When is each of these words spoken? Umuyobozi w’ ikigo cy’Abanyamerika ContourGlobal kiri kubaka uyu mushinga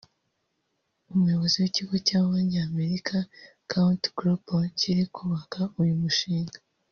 Umuyobozi 1.11 1.55
w’ 1.61 1.65
ikigo 1.69 1.95
cy’Abanyamerika 2.07 3.15
ContourGlobal 3.71 4.63
kiri 4.79 5.03
kubaka 5.15 5.59
uyu 5.81 5.95
mushinga 6.03 6.57